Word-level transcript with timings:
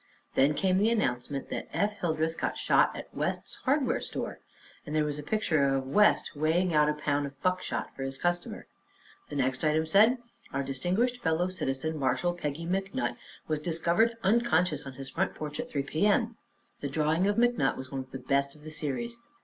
Then 0.33 0.55
came 0.55 0.79
the 0.79 0.89
announcement 0.89 1.49
that 1.49 1.67
"Eph 1.71 1.99
Hildreth 1.99 2.35
got 2.35 2.57
shot 2.57 2.95
at 2.97 3.13
West's 3.13 3.57
hardware 3.65 3.99
store," 4.01 4.39
and 4.83 4.95
there 4.95 5.05
was 5.05 5.19
a 5.19 5.21
picture 5.21 5.63
of 5.63 5.85
West 5.85 6.31
weighing 6.35 6.73
out 6.73 6.89
a 6.89 6.95
pound 6.95 7.27
of 7.27 7.39
buckshot 7.43 7.95
for 7.95 8.01
his 8.01 8.17
customer. 8.17 8.65
The 9.29 9.35
next 9.35 9.63
item 9.63 9.85
said: 9.85 10.17
"Our 10.51 10.63
distinguished 10.63 11.21
fellow 11.21 11.49
citizen, 11.49 11.99
Marshall 11.99 12.33
Peggy 12.33 12.65
McNutt, 12.65 13.15
was 13.47 13.59
discovered 13.59 14.17
unconscious 14.23 14.87
on 14.87 14.93
his 14.93 15.11
front 15.11 15.35
porch 15.35 15.59
at 15.59 15.69
3 15.69 15.83
p.m." 15.83 16.35
The 16.79 16.89
drawing 16.89 17.27
of 17.27 17.35
McNutt 17.35 17.77
was 17.77 17.91
one 17.91 18.01
of 18.01 18.09
the 18.09 18.17
best 18.17 18.55
of 18.55 18.63
the 18.63 18.71
series. 18.71 19.19